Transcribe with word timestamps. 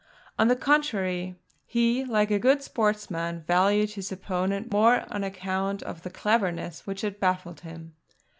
On 0.39 0.47
the 0.47 0.55
contrary, 0.55 1.35
he, 1.67 2.03
like 2.03 2.31
a 2.31 2.39
good 2.39 2.63
sportsman, 2.63 3.43
valued 3.45 3.91
his 3.91 4.11
opponent 4.11 4.71
more 4.71 5.05
on 5.13 5.23
account 5.23 5.83
of 5.83 6.01
the 6.01 6.09
cleverness 6.09 6.87
which 6.87 7.01
had 7.01 7.19
baffled 7.19 7.59
him. 7.59 7.93